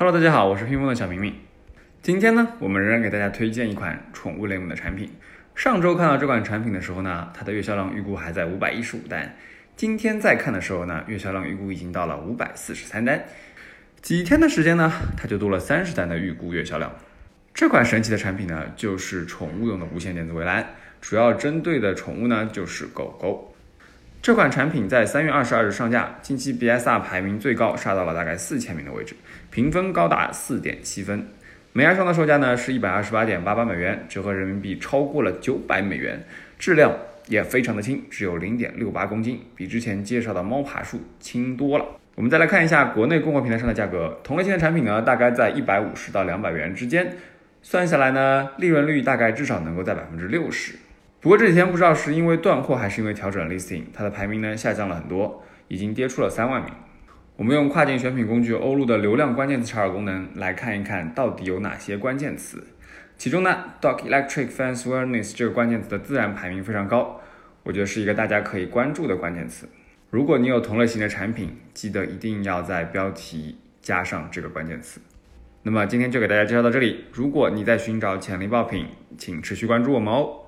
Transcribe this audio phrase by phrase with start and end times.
[0.00, 1.34] Hello，大家好，我是拼风的小明明。
[2.02, 5.10] 今天呢，我们仍然给大家推荐一款宠物类目的产品。
[5.56, 9.34] 上周看到这款产品的时候呢，它的月销量预估还在五百一十五单。
[9.74, 13.24] 今天再看的时候呢，月销量预估已经到了五百四十三单。
[14.00, 16.92] 几天的时间呢，它就多了三十单的预估月销量。
[17.52, 20.64] 这款神奇的产品呢，就是宠物用的无线电子围栏，
[21.00, 23.52] 主要针对的宠物呢就是狗狗。
[24.20, 29.14] 这款产品在三月二十二日上架，近期 BSR 排名最高，杀到了大概四千名的位置，
[29.50, 31.24] 评分高达四点七分。
[31.72, 36.22] 美牙上的售价呢是一百二十八点八八美元，折合人民币超过了九百美元，
[36.58, 36.92] 质量
[37.28, 41.84] 也非常的轻，只有零点六八公斤，比之前介绍的猫爬树轻多了。
[42.16, 47.16] 我们再来看一下国内供货平台上的价格，同类型的产品呢，大概在一百五十到两百元之间。
[47.62, 50.74] 算下来呢，利润率大概至少能够在百分之六十。
[51.20, 56.72] 不过这几天不知道是因为断货还是因为调整 listing，它的排名呢下降了很多，已经跌出了三万名。
[57.34, 62.64] 我们用跨境选品工具欧路的流量关键词查找功能来看一看到底有哪些关键词。
[63.16, 67.20] 其中呢，dog electric fence awareness 这个关键词的自然排名非常高，
[67.64, 69.68] 我觉得是一个大家可以关注的关键词。
[70.10, 75.00] 如果你有同类型的产品，记得一定要在标题加上这个关键词。
[75.64, 77.06] 那么今天就给大家介绍到这里。
[77.12, 78.86] 如果你在寻找潜力爆品，
[79.18, 80.44] 请持续关注我们哦。